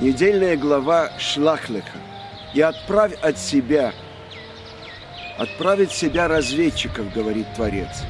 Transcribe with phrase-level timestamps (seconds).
[0.00, 1.98] недельная глава Шлахлеха.
[2.54, 3.92] «И отправь от себя,
[5.38, 8.04] отправить себя разведчиков, говорит Творец.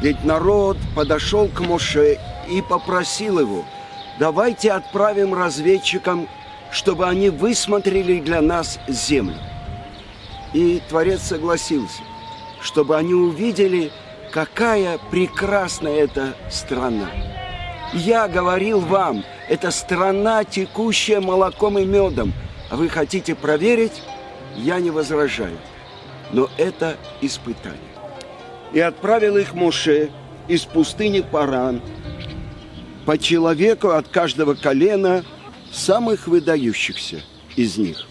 [0.00, 2.18] Ведь народ подошел к Моше
[2.48, 3.64] и попросил его,
[4.18, 6.26] давайте отправим разведчикам,
[6.70, 9.36] чтобы они высмотрели для нас землю.
[10.54, 12.02] И Творец согласился,
[12.62, 13.92] чтобы они увидели,
[14.32, 17.10] какая прекрасная эта страна.
[17.92, 22.32] Я говорил вам, это страна, текущая молоком и медом,
[22.70, 24.02] а вы хотите проверить?
[24.56, 25.58] Я не возражаю.
[26.32, 27.78] Но это испытание.
[28.72, 30.10] И отправил их Моше
[30.46, 31.80] из пустыни Паран,
[33.06, 35.24] по человеку от каждого колена
[35.72, 37.20] самых выдающихся
[37.56, 38.06] из них.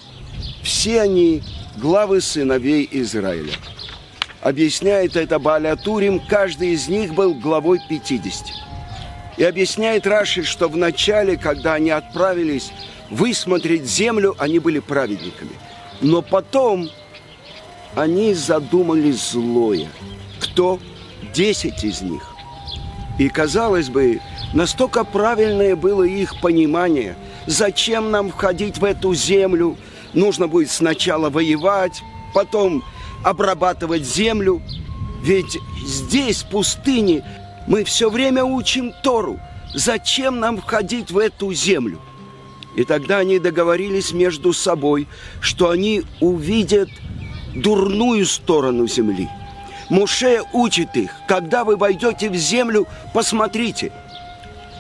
[0.62, 1.42] Все они
[1.78, 3.54] главы сыновей Израиля.
[4.42, 8.46] Объясняет это Баалятурим, каждый из них был главой 50.
[9.40, 12.72] И объясняет Раши, что в начале, когда они отправились
[13.10, 15.54] высмотреть землю, они были праведниками.
[16.02, 16.90] Но потом
[17.96, 19.88] они задумали злое.
[20.42, 20.78] Кто?
[21.34, 22.36] Десять из них.
[23.18, 24.20] И, казалось бы,
[24.54, 27.16] настолько правильное было их понимание,
[27.48, 29.78] зачем нам входить в эту землю,
[30.14, 32.02] нужно будет сначала воевать,
[32.34, 32.84] потом
[33.24, 34.62] обрабатывать землю.
[35.24, 37.24] Ведь здесь, в пустыне,
[37.68, 39.40] мы все время учим Тору.
[39.74, 42.00] Зачем нам входить в эту землю?
[42.76, 45.08] И тогда они договорились между собой,
[45.42, 46.90] что они увидят
[47.54, 49.28] дурную сторону земли.
[49.90, 53.92] Муше учит их, когда вы войдете в землю, посмотрите,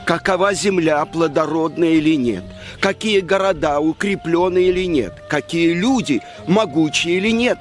[0.05, 2.43] какова земля, плодородная или нет,
[2.80, 7.58] какие города укрепленные или нет, какие люди могучие или нет.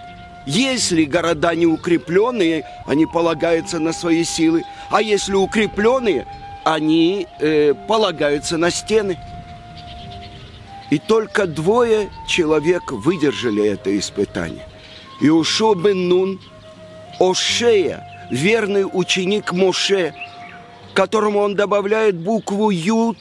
[0.48, 6.26] Если города не укрепленные, они полагаются на свои силы, а если укрепленные,
[6.64, 9.18] они э, полагаются на стены.
[10.88, 14.66] И только двое человек выдержали это испытание.
[15.20, 16.40] Иушо бен Нун,
[17.20, 20.14] Ошея, верный ученик Моше,
[20.94, 23.18] которому он добавляет букву Юд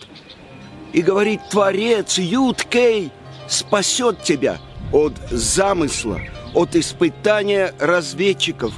[0.93, 3.11] и говорит, Творец, Юд Кей,
[3.49, 4.59] спасет тебя
[4.93, 6.21] от замысла,
[6.53, 8.73] от испытания разведчиков.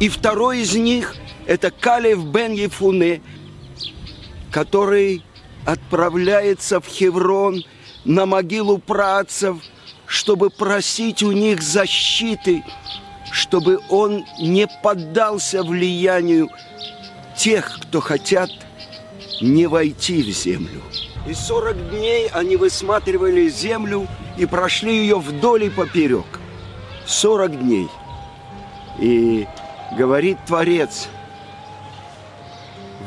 [0.00, 1.16] И второй из них–
[1.46, 3.22] это Калев бен Ефуне,
[4.50, 5.22] который
[5.64, 7.64] отправляется в Хеврон–
[8.04, 9.58] на могилу працев,
[10.06, 12.64] чтобы просить у них защиты,
[13.30, 16.48] чтобы он не поддался влиянию
[17.36, 18.50] тех, кто хотят
[19.40, 20.82] не войти в землю.
[21.26, 26.26] И сорок дней они высматривали землю и прошли ее вдоль и поперек.
[27.12, 27.88] Сорок дней.
[28.98, 29.46] И
[29.96, 31.08] говорит Творец,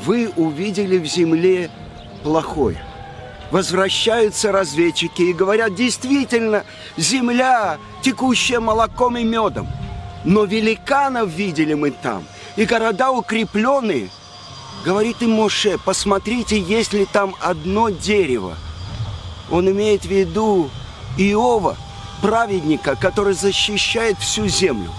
[0.04, 1.70] вы увидели в земле
[2.24, 2.82] плохое–
[3.52, 6.64] Возвращаются разведчики и говорят, действительно,
[6.98, 9.68] земля, текущая молоком и медом.
[10.24, 14.10] Но великанов видели мы там, и города укрепленные.
[14.84, 18.58] Говорит им Моше, посмотрите, есть ли там одно дерево.
[19.52, 20.70] Он имеет в виду
[21.18, 21.78] Иова,
[22.22, 24.92] праведника, который защищает всю землю.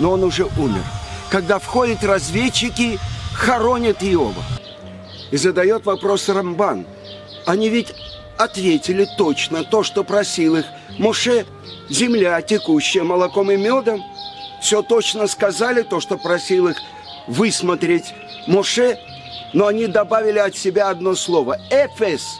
[0.00, 0.82] Но он уже умер.
[1.30, 2.98] Когда входят разведчики,
[3.34, 4.42] хоронят Иова.
[5.30, 6.86] И задает вопрос Рамбан–
[7.46, 7.94] они ведь
[8.36, 10.66] ответили точно то, что просил их.
[10.98, 11.46] Моше,
[11.88, 14.02] земля, текущая молоком и медом,
[14.60, 16.76] все точно сказали то, что просил их
[17.28, 18.14] высмотреть
[18.46, 18.98] Моше,
[19.52, 21.58] но они добавили от себя одно слово.
[21.70, 22.38] Эфес,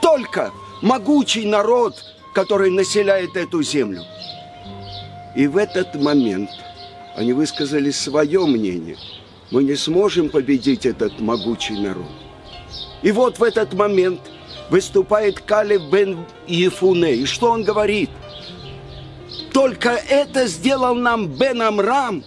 [0.00, 0.52] только
[0.82, 4.02] могучий народ, который населяет эту землю.
[5.34, 6.50] И в этот момент
[7.16, 8.96] они высказали свое мнение.
[9.50, 12.10] Мы не сможем победить этот могучий народ.
[13.02, 14.20] И вот в этот момент–
[14.70, 17.14] выступает Калеб бен Ефуне.
[17.14, 18.10] И что он говорит?
[19.52, 22.24] Только это сделал нам Бен Амрам.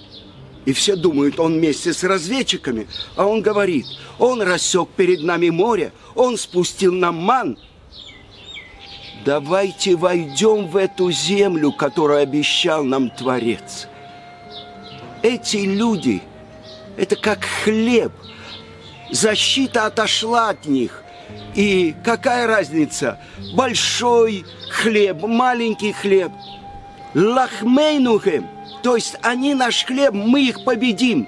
[0.66, 2.88] И все думают, он вместе с разведчиками.
[3.16, 3.86] А он говорит,
[4.20, 7.58] он рассек перед нами море, он спустил нам ман.
[9.28, 13.90] Давайте войдем в эту землю, которую обещал нам Творец.
[15.22, 16.22] Эти люди,
[16.96, 18.14] это как хлеб.
[19.12, 21.04] Защита отошла от них.
[21.56, 23.20] И какая разница?
[23.54, 26.32] Большой хлеб, маленький хлеб.
[27.14, 28.48] Лахмейнухем.
[28.82, 31.28] То есть они наш хлеб, мы их победим.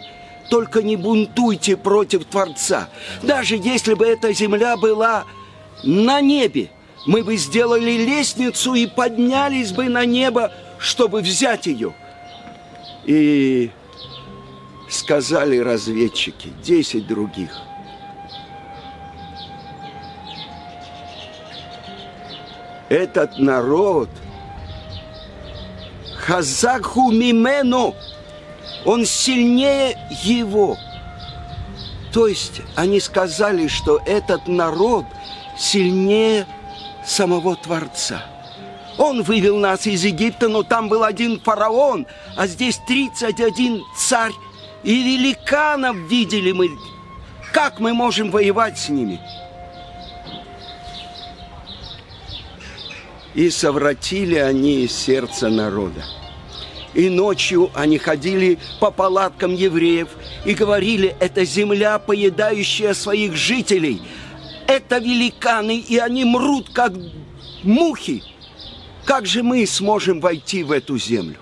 [0.50, 2.88] Только не бунтуйте против Творца.
[3.24, 5.26] Даже если бы эта земля была
[5.84, 6.70] на небе,
[7.06, 11.94] мы бы сделали лестницу и поднялись бы на небо, чтобы взять ее.
[13.06, 13.72] И
[14.90, 17.52] сказали разведчики, десять других–
[22.90, 24.10] этот народ,
[26.18, 27.96] Хазакху Мимену,
[28.86, 30.76] он сильнее его.
[32.12, 35.06] То есть они сказали, что этот народ
[35.58, 36.48] сильнее
[37.10, 38.24] самого Творца.
[38.98, 44.34] Он вывел нас из Египта, но там был один фараон, а здесь 31 царь.
[44.84, 46.70] И великанов видели мы.
[47.54, 49.20] Как мы можем воевать с ними?
[53.34, 56.04] И совратили они сердце народа.
[56.94, 60.10] И ночью они ходили по палаткам евреев
[60.44, 64.02] и говорили, это земля, поедающая своих жителей.
[64.70, 66.94] Это великаны, и они мрут, как
[67.64, 68.22] мухи.
[69.04, 71.40] Как же мы сможем войти в эту землю?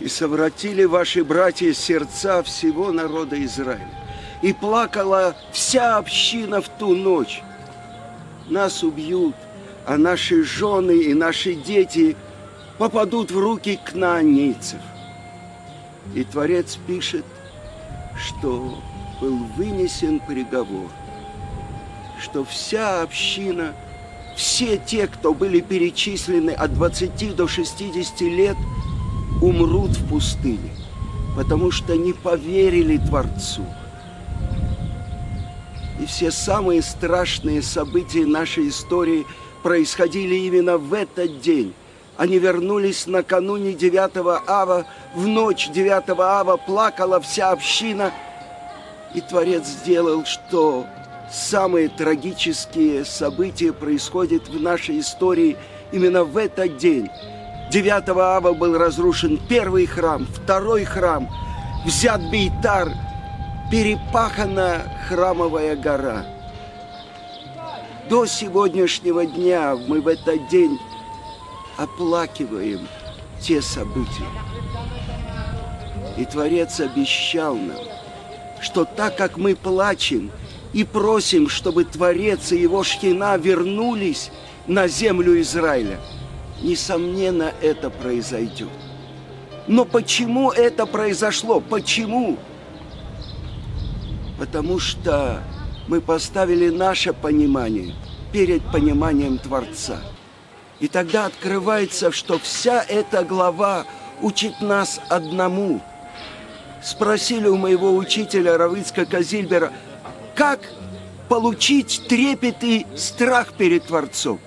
[0.00, 3.88] И совратили ваши братья сердца всего народа Израиля.
[4.42, 7.40] И плакала вся община в ту ночь.
[8.50, 9.34] Нас убьют,
[9.86, 12.16] а наши жены и наши дети
[12.76, 14.80] попадут в руки кнаанийцев.
[16.14, 17.24] И Творец пишет,
[18.18, 18.78] что
[19.22, 20.90] был вынесен приговор,
[22.30, 23.74] что вся община,
[24.36, 28.56] все те, кто были перечислены от 20 до 60 лет,
[29.42, 30.70] умрут в пустыне,
[31.36, 33.64] потому что не поверили Творцу.
[36.00, 39.26] И все самые страшные события нашей истории–
[39.62, 41.74] происходили именно в этот день.
[42.16, 48.12] Они вернулись накануне 9 ава, в ночь 9 ава плакала вся община,
[49.14, 50.86] и Творец сделал, что
[51.32, 55.56] самые трагические события происходят в нашей истории
[55.92, 57.08] именно в этот день.
[57.70, 61.28] 9 ава был разрушен первый храм, второй храм,
[61.84, 62.92] взят Бейтар,
[63.70, 66.26] перепахана храмовая гора–
[68.10, 70.80] до сегодняшнего дня мы в этот день
[71.76, 72.88] оплакиваем
[73.40, 74.26] те события.
[76.18, 77.78] И Творец обещал нам,
[78.60, 80.32] что так как мы плачем
[80.72, 84.30] и просим, чтобы Творец и его шхина вернулись
[84.66, 85.98] на землю Израиля,
[86.62, 88.68] несомненно, это произойдет.
[89.66, 91.60] Но почему это произошло?
[91.60, 92.38] Почему?
[94.38, 95.42] Потому что
[95.86, 97.94] мы поставили наше понимание
[98.32, 100.00] перед пониманием Творца.
[100.78, 103.84] И тогда открывается, что вся эта глава
[104.22, 105.80] учит нас одному.
[106.82, 109.72] Спросили у моего учителя Равыцка Казильбера,
[110.40, 110.60] как
[111.28, 114.40] получить трепет и страх перед Творцом.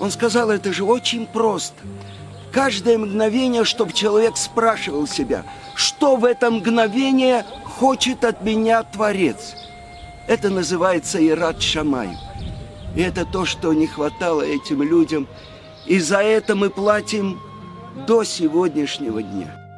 [0.00, 1.76] Он сказал, это же очень просто.
[2.50, 5.44] Каждое мгновение, чтобы человек спрашивал себя,
[5.76, 7.46] что в это мгновение
[7.78, 9.54] хочет от меня Творец–
[10.26, 12.10] это называется Ират Шамай.
[12.96, 15.28] И это то, что не хватало этим людям.
[15.86, 17.40] И за это мы платим
[18.04, 19.69] до сегодняшнего дня.